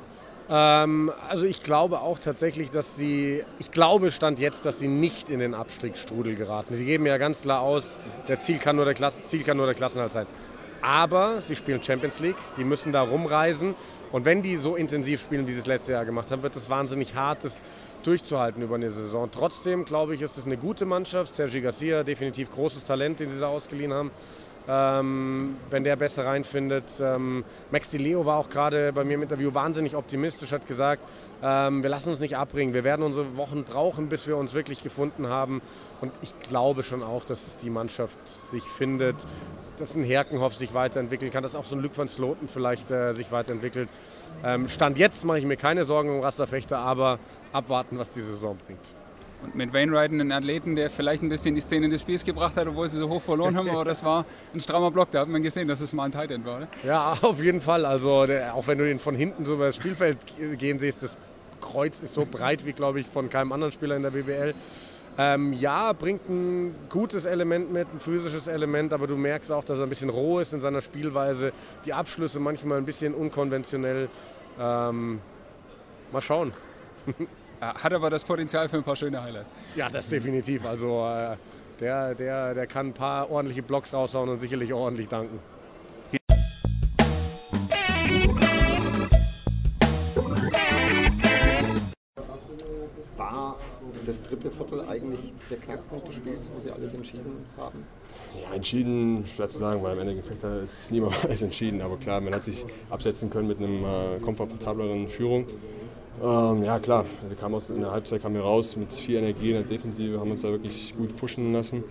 Ähm, 0.49 1.11
also 1.29 1.45
ich 1.45 1.63
glaube 1.63 2.01
auch 2.01 2.19
tatsächlich, 2.19 2.69
dass 2.69 2.97
sie, 2.97 3.43
ich 3.59 3.71
glaube 3.71 4.11
stand 4.11 4.39
jetzt, 4.39 4.65
dass 4.65 4.79
sie 4.79 4.87
nicht 4.87 5.29
in 5.29 5.39
den 5.39 5.53
Abstiegsstrudel 5.53 6.35
geraten. 6.35 6.73
Sie 6.73 6.83
geben 6.83 7.05
ja 7.05 7.17
ganz 7.17 7.43
klar 7.43 7.61
aus, 7.61 7.97
der 8.27 8.41
Ziel 8.41 8.57
kann 8.57 8.75
nur 8.75 8.83
der, 8.83 8.93
Klasse, 8.93 9.21
Ziel 9.21 9.43
kann 9.43 9.55
nur 9.55 9.67
der 9.67 9.75
Klassenhalt 9.75 10.11
sein. 10.11 10.27
Aber 10.81 11.41
sie 11.41 11.55
spielen 11.55 11.81
Champions 11.83 12.19
League, 12.19 12.37
die 12.57 12.63
müssen 12.63 12.91
da 12.91 13.01
rumreisen. 13.01 13.75
Und 14.11 14.25
wenn 14.25 14.41
die 14.41 14.57
so 14.57 14.75
intensiv 14.75 15.21
spielen, 15.21 15.47
wie 15.47 15.51
sie 15.51 15.59
es 15.59 15.67
letztes 15.67 15.89
Jahr 15.89 16.05
gemacht 16.05 16.31
haben, 16.31 16.41
wird 16.41 16.55
es 16.55 16.69
wahnsinnig 16.69 17.15
hart, 17.15 17.43
das 17.43 17.63
durchzuhalten 18.03 18.61
über 18.61 18.75
eine 18.75 18.89
Saison. 18.89 19.29
Trotzdem, 19.31 19.85
glaube 19.85 20.15
ich, 20.15 20.21
ist 20.21 20.37
es 20.37 20.45
eine 20.45 20.57
gute 20.57 20.85
Mannschaft. 20.85 21.33
Sergi 21.33 21.61
Garcia, 21.61 22.03
definitiv 22.03 22.49
großes 22.49 22.85
Talent, 22.85 23.19
den 23.19 23.29
sie 23.29 23.39
da 23.39 23.47
ausgeliehen 23.47 23.93
haben 23.93 24.11
ähm, 24.69 25.55
wenn 25.71 25.83
der 25.83 25.95
besser 25.95 26.25
reinfindet. 26.25 26.85
Ähm, 27.01 27.43
Max 27.71 27.89
Di 27.89 27.97
Leo 27.97 28.25
war 28.25 28.37
auch 28.37 28.49
gerade 28.49 28.93
bei 28.93 29.03
mir 29.03 29.15
im 29.15 29.23
Interview 29.23 29.53
wahnsinnig 29.53 29.95
optimistisch, 29.95 30.51
hat 30.51 30.67
gesagt, 30.67 31.03
ähm, 31.41 31.81
wir 31.81 31.89
lassen 31.89 32.09
uns 32.09 32.19
nicht 32.19 32.37
abbringen, 32.37 32.73
wir 32.73 32.83
werden 32.83 33.03
unsere 33.03 33.35
Wochen 33.35 33.63
brauchen, 33.63 34.09
bis 34.09 34.27
wir 34.27 34.37
uns 34.37 34.53
wirklich 34.53 34.83
gefunden 34.83 35.27
haben. 35.27 35.61
Und 36.01 36.11
ich 36.21 36.39
glaube 36.41 36.83
schon 36.83 37.01
auch, 37.01 37.25
dass 37.25 37.57
die 37.57 37.71
Mannschaft 37.71 38.17
sich 38.27 38.63
findet, 38.63 39.15
dass 39.79 39.95
ein 39.95 40.03
Herkenhoff 40.03 40.53
sich 40.53 40.73
weiterentwickeln 40.73 41.31
kann, 41.31 41.41
dass 41.41 41.55
auch 41.55 41.65
so 41.65 41.75
ein 41.75 41.81
Luc 41.81 41.97
van 41.97 42.07
Sloten 42.07 42.47
vielleicht 42.47 42.91
äh, 42.91 43.13
sich 43.13 43.31
weiterentwickelt. 43.31 43.89
Ähm, 44.43 44.67
Stand 44.67 44.99
jetzt 44.99 45.25
mache 45.25 45.39
ich 45.39 45.45
mir 45.45 45.57
keine 45.57 45.83
Sorgen 45.83 46.09
um 46.15 46.21
Rasterfechter, 46.21 46.77
aber 46.77 47.17
abwarten, 47.51 47.97
was 47.97 48.11
die 48.11 48.21
Saison 48.21 48.55
bringt. 48.65 48.98
Und 49.41 49.55
mit 49.55 49.73
Wainwright 49.73 50.11
einen 50.11 50.31
Athleten, 50.31 50.75
der 50.75 50.89
vielleicht 50.89 51.23
ein 51.23 51.29
bisschen 51.29 51.55
die 51.55 51.61
Szene 51.61 51.87
des 51.87 52.01
Spiels 52.01 52.25
gebracht 52.25 52.57
hat, 52.57 52.67
obwohl 52.67 52.89
sie 52.89 52.97
so 52.97 53.07
hoch 53.07 53.21
verloren 53.21 53.55
haben, 53.55 53.69
aber 53.69 53.85
das 53.85 54.03
war 54.03 54.25
ein 54.53 54.59
strammer 54.59 54.91
Block. 54.91 55.11
Da 55.11 55.21
hat 55.21 55.29
man 55.29 55.41
gesehen, 55.41 55.67
dass 55.67 55.79
es 55.79 55.93
mal 55.93 56.05
ein 56.05 56.11
Tight 56.11 56.31
End 56.31 56.45
war. 56.45 56.57
Oder? 56.57 56.67
Ja, 56.83 57.17
auf 57.21 57.41
jeden 57.41 57.61
Fall. 57.61 57.85
Also 57.85 58.25
der, 58.25 58.53
auch 58.53 58.67
wenn 58.67 58.77
du 58.77 58.89
ihn 58.89 58.99
von 58.99 59.15
hinten 59.15 59.45
so 59.45 59.53
über 59.53 59.67
das 59.67 59.77
Spielfeld 59.77 60.17
gehen 60.57 60.79
siehst, 60.79 61.03
das 61.03 61.15
Kreuz 61.61 62.01
ist 62.01 62.13
so 62.13 62.25
breit 62.29 62.65
wie, 62.65 62.73
glaube 62.73 62.99
ich, 62.99 63.07
von 63.07 63.29
keinem 63.29 63.51
anderen 63.51 63.71
Spieler 63.71 63.95
in 63.95 64.03
der 64.03 64.11
BBL. 64.11 64.53
Ähm, 65.17 65.53
ja, 65.53 65.91
bringt 65.93 66.29
ein 66.29 66.75
gutes 66.87 67.25
Element 67.25 67.73
mit, 67.73 67.93
ein 67.93 67.99
physisches 67.99 68.47
Element, 68.47 68.93
aber 68.93 69.07
du 69.07 69.17
merkst 69.17 69.51
auch, 69.51 69.63
dass 69.63 69.79
er 69.79 69.83
ein 69.85 69.89
bisschen 69.89 70.09
roh 70.09 70.39
ist 70.39 70.53
in 70.53 70.61
seiner 70.61 70.81
Spielweise. 70.81 71.51
Die 71.85 71.93
Abschlüsse 71.93 72.39
manchmal 72.39 72.77
ein 72.77 72.85
bisschen 72.85 73.13
unkonventionell. 73.13 74.09
Ähm, 74.59 75.19
mal 76.11 76.21
schauen. 76.21 76.53
Hat 77.61 77.91
aber 77.91 78.09
das 78.09 78.23
Potenzial 78.23 78.69
für 78.69 78.77
ein 78.77 78.83
paar 78.83 78.95
schöne 78.95 79.21
Highlights. 79.21 79.51
Ja, 79.75 79.89
das 79.89 80.07
definitiv. 80.07 80.65
Also 80.65 81.05
äh, 81.05 81.35
der, 81.81 82.15
der, 82.15 82.53
der 82.53 82.67
kann 82.67 82.87
ein 82.87 82.93
paar 82.93 83.29
ordentliche 83.29 83.61
Blocks 83.63 83.93
raushauen 83.93 84.29
und 84.29 84.39
sicherlich 84.39 84.71
auch 84.71 84.79
ordentlich 84.79 85.09
danken. 85.09 85.39
War 93.17 93.57
das 94.05 94.23
dritte 94.23 94.49
Viertel 94.51 94.85
eigentlich 94.87 95.33
der 95.49 95.57
Knackpunkt 95.57 96.07
des 96.07 96.15
Spiels, 96.15 96.49
wo 96.55 96.59
sie 96.59 96.71
alles 96.71 96.93
entschieden 96.93 97.45
haben? 97.57 97.83
Ja, 98.41 98.55
entschieden, 98.55 99.25
schwer 99.25 99.49
zu 99.49 99.57
sagen, 99.57 99.83
weil 99.83 99.93
am 99.93 99.99
Ende 99.99 100.15
Gefechter 100.15 100.61
ist 100.61 100.91
niemals 100.91 101.15
alles 101.25 101.41
entschieden. 101.41 101.81
Aber 101.81 101.97
klar, 101.97 102.21
man 102.21 102.33
hat 102.33 102.45
sich 102.45 102.65
absetzen 102.89 103.29
können 103.29 103.49
mit 103.49 103.57
einem 103.57 103.83
äh, 103.83 104.19
komfortableren 104.19 105.09
Führung. 105.09 105.45
Ähm, 106.21 106.63
ja 106.63 106.79
klar, 106.79 107.05
wir 107.27 107.37
kamen 107.37 107.55
aus 107.55 107.69
in 107.69 107.79
der 107.79 107.91
Halbzeit 107.91 108.21
kamen 108.21 108.35
wir 108.35 108.41
raus 108.41 108.75
mit 108.75 108.91
viel 108.91 109.17
Energie 109.17 109.51
in 109.51 109.53
der 109.53 109.63
Defensive, 109.63 110.19
haben 110.19 110.31
uns 110.31 110.41
da 110.41 110.49
wirklich 110.49 110.93
gut 110.97 111.15
pushen 111.15 111.53
lassen. 111.53 111.83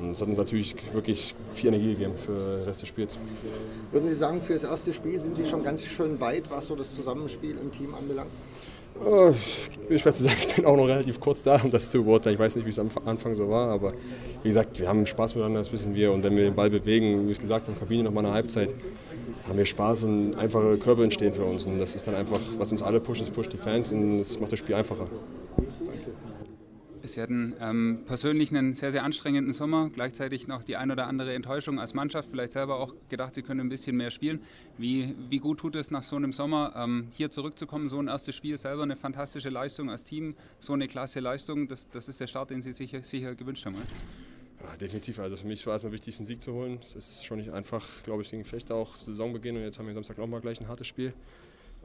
Und 0.00 0.12
es 0.12 0.20
hat 0.20 0.28
uns 0.28 0.38
natürlich 0.38 0.76
wirklich 0.92 1.34
viel 1.54 1.68
Energie 1.68 1.94
gegeben 1.94 2.14
für 2.16 2.58
den 2.58 2.64
Rest 2.66 2.82
des 2.82 2.88
Spiels. 2.88 3.18
Würden 3.90 4.08
Sie 4.08 4.14
sagen, 4.14 4.40
für 4.40 4.52
das 4.52 4.62
erste 4.62 4.92
Spiel 4.92 5.18
sind 5.18 5.34
Sie 5.34 5.44
schon 5.44 5.64
ganz 5.64 5.84
schön 5.84 6.20
weit, 6.20 6.48
was 6.50 6.68
so 6.68 6.76
das 6.76 6.94
Zusammenspiel 6.94 7.58
im 7.58 7.72
Team 7.72 7.94
anbelangt? 7.94 8.30
Oh, 9.04 9.32
bin 9.88 9.98
schwer 9.98 10.12
zu 10.12 10.22
sagen, 10.22 10.36
ich 10.40 10.54
bin 10.54 10.66
auch 10.66 10.76
noch 10.76 10.86
relativ 10.86 11.18
kurz 11.18 11.42
da, 11.42 11.60
um 11.62 11.70
das 11.70 11.90
zu 11.90 12.04
beurteilen. 12.04 12.34
Ich 12.34 12.40
weiß 12.40 12.54
nicht, 12.56 12.64
wie 12.64 12.70
es 12.70 12.78
am 12.78 12.90
Anfang 13.04 13.34
so 13.34 13.48
war, 13.48 13.70
aber 13.70 13.92
wie 14.42 14.48
gesagt, 14.48 14.78
wir 14.78 14.88
haben 14.88 15.04
Spaß 15.04 15.34
miteinander, 15.34 15.60
das 15.60 15.72
wissen 15.72 15.94
wir. 15.94 16.12
Und 16.12 16.22
wenn 16.22 16.36
wir 16.36 16.44
den 16.44 16.54
Ball 16.54 16.70
bewegen, 16.70 17.26
wie 17.26 17.32
ich 17.32 17.38
gesagt 17.38 17.62
habe, 17.66 17.72
in 17.72 17.78
der 17.78 17.86
Kabine 17.86 18.02
nochmal 18.04 18.24
eine 18.24 18.34
Halbzeit, 18.34 18.74
haben 19.48 19.58
wir 19.58 19.66
Spaß 19.66 20.04
und 20.04 20.34
einfache 20.34 20.76
Körbe 20.78 21.04
entstehen 21.04 21.32
für 21.32 21.44
uns. 21.44 21.64
Und 21.64 21.78
das 21.78 21.94
ist 21.94 22.06
dann 22.06 22.14
einfach, 22.14 22.40
was 22.58 22.70
uns 22.70 22.82
alle 22.82 23.00
pusht, 23.00 23.22
das 23.22 23.30
pusht 23.30 23.52
die 23.52 23.56
Fans 23.56 23.90
und 23.90 24.18
das 24.18 24.38
macht 24.38 24.52
das 24.52 24.58
Spiel 24.58 24.74
einfacher. 24.74 25.08
Sie 27.02 27.22
hatten 27.22 27.54
ähm, 27.58 28.00
persönlich 28.04 28.50
einen 28.50 28.74
sehr, 28.74 28.92
sehr 28.92 29.02
anstrengenden 29.02 29.54
Sommer, 29.54 29.88
gleichzeitig 29.88 30.46
noch 30.46 30.62
die 30.62 30.76
ein 30.76 30.90
oder 30.90 31.06
andere 31.06 31.32
Enttäuschung 31.32 31.80
als 31.80 31.94
Mannschaft, 31.94 32.28
vielleicht 32.30 32.52
selber 32.52 32.78
auch 32.78 32.94
gedacht, 33.08 33.34
Sie 33.34 33.42
können 33.42 33.60
ein 33.60 33.68
bisschen 33.70 33.96
mehr 33.96 34.10
spielen. 34.10 34.40
Wie, 34.76 35.14
wie 35.30 35.38
gut 35.38 35.60
tut 35.60 35.74
es 35.76 35.90
nach 35.90 36.02
so 36.02 36.16
einem 36.16 36.34
Sommer, 36.34 36.74
ähm, 36.76 37.08
hier 37.12 37.30
zurückzukommen, 37.30 37.88
so 37.88 37.98
ein 37.98 38.08
erstes 38.08 38.34
Spiel, 38.34 38.58
selber 38.58 38.82
eine 38.82 38.96
fantastische 38.96 39.48
Leistung 39.48 39.88
als 39.90 40.04
Team, 40.04 40.34
so 40.58 40.74
eine 40.74 40.86
klasse 40.86 41.20
Leistung, 41.20 41.66
das, 41.66 41.88
das 41.88 42.08
ist 42.08 42.20
der 42.20 42.26
Start, 42.26 42.50
den 42.50 42.60
Sie 42.60 42.72
sich 42.72 42.94
sicher 43.02 43.34
gewünscht 43.34 43.64
haben. 43.64 43.76
Oder? 43.76 43.86
Definitiv. 44.80 45.18
Also 45.18 45.36
für 45.36 45.46
mich 45.46 45.66
war 45.66 45.74
es 45.74 45.78
erstmal 45.78 45.92
wichtig, 45.92 46.16
einen 46.18 46.26
Sieg 46.26 46.42
zu 46.42 46.52
holen. 46.52 46.78
Es 46.82 46.94
ist 46.94 47.24
schon 47.24 47.38
nicht 47.38 47.50
einfach, 47.50 47.84
glaube 48.04 48.22
ich, 48.22 48.30
gegen 48.30 48.44
Fechter 48.44 48.74
auch 48.74 48.96
Saisonbeginn 48.96 49.56
und 49.56 49.62
jetzt 49.62 49.78
haben 49.78 49.86
wir 49.86 49.94
Samstag 49.94 50.18
nochmal 50.18 50.40
gleich 50.40 50.60
ein 50.60 50.68
hartes 50.68 50.86
Spiel. 50.86 51.12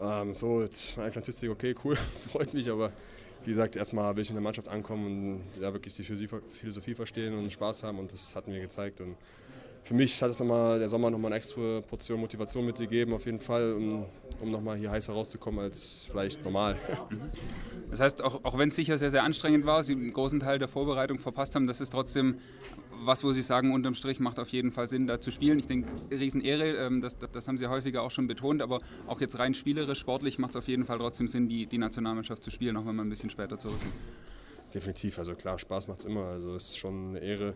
Ähm, 0.02 0.34
so, 0.34 0.62
jetzt 0.62 0.98
meine 0.98 1.12
Statistik, 1.12 1.50
okay, 1.50 1.76
cool, 1.84 1.96
freut 2.32 2.54
mich, 2.54 2.70
aber 2.70 2.92
wie 3.46 3.52
gesagt, 3.52 3.76
erstmal 3.76 4.16
will 4.16 4.24
ich 4.24 4.30
in 4.30 4.36
der 4.36 4.42
Mannschaft 4.42 4.68
ankommen 4.68 5.42
und 5.56 5.62
ja, 5.62 5.74
wirklich 5.74 5.96
die 5.96 6.04
Philosophie 6.04 6.96
verstehen 6.96 7.38
und 7.38 7.52
Spaß 7.52 7.84
haben 7.84 8.00
und 8.00 8.12
das 8.12 8.36
hatten 8.36 8.54
wir 8.54 8.62
gezeigt. 8.62 9.02
Und 9.02 9.16
für 9.84 9.94
mich 9.94 10.22
hat 10.22 10.32
es 10.32 10.40
nochmal, 10.40 10.80
der 10.80 10.88
Sommer 10.88 11.10
nochmal 11.10 11.32
eine 11.32 11.38
extra 11.38 11.82
Portion 11.82 12.20
Motivation 12.20 12.66
mitgegeben, 12.66 13.14
auf 13.14 13.26
jeden 13.26 13.40
Fall, 13.40 13.74
um, 13.74 14.06
um 14.40 14.52
nochmal 14.52 14.78
hier 14.78 14.90
heißer 14.90 15.12
rauszukommen 15.12 15.60
als 15.60 16.08
vielleicht 16.10 16.44
normal. 16.44 16.78
Das 17.90 18.00
heißt, 18.00 18.24
auch, 18.24 18.44
auch 18.44 18.58
wenn 18.58 18.70
es 18.70 18.76
sicher 18.76 18.98
sehr, 18.98 19.12
sehr 19.12 19.24
anstrengend 19.24 19.66
war, 19.66 19.84
Sie 19.84 19.94
einen 19.94 20.12
großen 20.12 20.40
Teil 20.40 20.58
der 20.58 20.68
Vorbereitung 20.68 21.20
verpasst 21.20 21.56
haben, 21.56 21.68
das 21.68 21.82
ist 21.82 21.92
trotzdem 21.92 22.40
was, 23.06 23.24
wo 23.24 23.34
Sie 23.34 23.42
sagen, 23.42 23.74
unterm 23.74 23.96
Strich 23.96 24.20
macht 24.20 24.40
auf 24.40 24.50
jeden 24.50 24.72
Fall 24.72 24.88
Sinn, 24.88 25.08
da 25.08 25.20
zu 25.20 25.32
spielen. 25.32 25.60
Ich 25.60 25.68
denke, 25.68 25.90
Riesenehre, 26.10 26.78
ähm, 26.78 27.02
das, 27.02 27.18
das 27.18 27.48
haben 27.48 27.58
Sie 27.58 27.68
häufiger 27.68 28.02
auch 28.02 28.12
schon 28.12 28.28
betont, 28.28 28.62
aber 28.62 28.80
auch 29.08 29.20
jetzt 29.20 29.38
rein 29.38 29.54
spielerisch, 29.54 30.00
sportlich 30.00 30.40
macht 30.40 30.52
es 30.52 30.56
auf 30.58 30.68
jeden 30.68 30.86
Fall 30.86 30.98
trotzdem 30.98 31.28
Sinn, 31.28 31.50
die, 31.50 31.66
die 31.66 31.78
Nationalmannschaft 31.78 32.42
zu 32.42 32.52
spielen, 32.52 32.78
auch 32.78 32.86
wenn 32.86 32.96
man 32.96 33.08
ein 33.08 33.10
bisschen 33.10 33.30
später 33.30 33.60
zurückkommt. 33.60 33.94
Definitiv, 34.74 35.20
also 35.20 35.36
klar, 35.36 35.60
Spaß 35.60 35.88
macht 35.88 36.00
es 36.00 36.06
immer. 36.06 36.26
Also 36.26 36.56
es 36.56 36.70
ist 36.70 36.78
schon 36.78 37.10
eine 37.10 37.20
Ehre, 37.20 37.54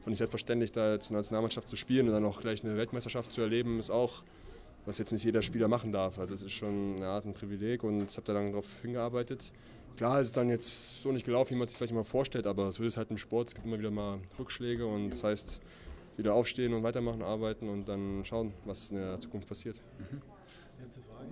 es 0.00 0.04
ist 0.04 0.08
nicht 0.08 0.18
selbstverständlich, 0.18 0.72
da 0.72 0.94
jetzt 0.94 1.10
eine 1.10 1.18
Nationalmannschaft 1.18 1.68
zu 1.68 1.76
spielen 1.76 2.08
und 2.08 2.14
dann 2.14 2.24
auch 2.24 2.40
gleich 2.40 2.64
eine 2.64 2.76
Weltmeisterschaft 2.76 3.32
zu 3.32 3.42
erleben, 3.42 3.78
ist 3.78 3.90
auch, 3.90 4.24
was 4.86 4.96
jetzt 4.96 5.12
nicht 5.12 5.24
jeder 5.24 5.42
Spieler 5.42 5.68
machen 5.68 5.92
darf. 5.92 6.18
Also 6.18 6.32
es 6.32 6.42
ist 6.42 6.52
schon 6.52 6.96
eine 6.96 7.06
Art 7.06 7.26
ein 7.26 7.34
Privileg 7.34 7.84
und 7.84 8.10
ich 8.10 8.16
habe 8.16 8.26
da 8.26 8.32
lange 8.32 8.50
darauf 8.50 8.66
hingearbeitet. 8.80 9.52
Klar 9.96 10.20
ist 10.22 10.28
es 10.28 10.32
dann 10.32 10.48
jetzt 10.48 11.02
so 11.02 11.12
nicht 11.12 11.26
gelaufen, 11.26 11.54
wie 11.54 11.58
man 11.58 11.68
sich 11.68 11.76
vielleicht 11.76 11.92
immer 11.92 12.04
vorstellt, 12.04 12.46
aber 12.46 12.72
so 12.72 12.82
ist 12.82 12.94
es 12.94 12.96
halt 12.96 13.10
im 13.10 13.18
Sport. 13.18 13.48
Es 13.48 13.54
gibt 13.54 13.66
immer 13.66 13.78
wieder 13.78 13.90
mal 13.90 14.20
Rückschläge 14.38 14.86
und 14.86 15.10
das 15.10 15.22
heißt, 15.22 15.60
wieder 16.16 16.32
aufstehen 16.32 16.72
und 16.72 16.82
weitermachen, 16.82 17.22
arbeiten 17.22 17.68
und 17.68 17.86
dann 17.86 18.24
schauen, 18.24 18.54
was 18.64 18.90
in 18.90 18.96
der 18.96 19.20
Zukunft 19.20 19.48
passiert. 19.48 19.82
Mhm. 19.98 20.22
Letzte 20.80 21.00
Frage. 21.02 21.28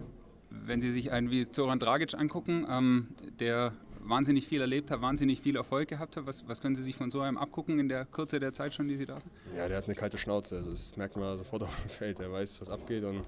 Wenn 0.50 0.80
Sie 0.80 0.90
sich 0.90 1.10
einen 1.10 1.30
wie 1.30 1.50
Zoran 1.50 1.78
Dragic 1.78 2.14
angucken, 2.14 2.66
ähm, 2.68 3.08
der 3.38 3.72
wahnsinnig 4.08 4.46
viel 4.46 4.60
erlebt 4.60 4.90
hat, 4.90 5.00
wahnsinnig 5.00 5.40
viel 5.40 5.56
Erfolg 5.56 5.88
gehabt 5.88 6.16
hat, 6.16 6.26
was, 6.26 6.46
was 6.48 6.60
können 6.60 6.74
Sie 6.74 6.82
sich 6.82 6.96
von 6.96 7.10
so 7.10 7.20
einem 7.20 7.36
abgucken 7.36 7.78
in 7.78 7.88
der 7.88 8.06
Kürze 8.06 8.40
der 8.40 8.52
Zeit 8.52 8.74
schon, 8.74 8.88
die 8.88 8.96
Sie 8.96 9.06
da 9.06 9.20
sind? 9.20 9.30
Ja, 9.56 9.68
der 9.68 9.76
hat 9.76 9.84
eine 9.84 9.94
kalte 9.94 10.18
Schnauze. 10.18 10.56
Also 10.56 10.70
das 10.70 10.96
merkt 10.96 11.16
man 11.16 11.36
sofort 11.36 11.62
auf 11.62 11.80
dem 11.82 11.90
Feld. 11.90 12.18
Er 12.20 12.32
weiß, 12.32 12.60
was 12.60 12.70
abgeht 12.70 13.04
und 13.04 13.22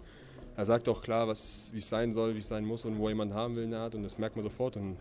er 0.57 0.67
sagt 0.67 0.89
auch 0.89 1.03
klar, 1.03 1.29
wie 1.29 1.33
es 1.33 1.89
sein 1.89 2.13
soll, 2.13 2.35
wie 2.35 2.41
es 2.41 2.49
sein 2.49 2.65
muss 2.65 2.85
und 2.85 2.99
wo 2.99 3.09
jemand 3.09 3.33
haben 3.35 3.55
will 3.57 3.63
in 3.65 3.71
der 3.71 3.81
Art 3.81 3.95
und 3.95 4.03
das 4.03 4.19
merkt 4.19 4.37
man 4.37 4.43
sofort 4.43 4.77
und 4.77 4.97